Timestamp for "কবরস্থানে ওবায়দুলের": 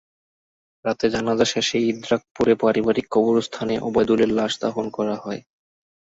3.11-4.31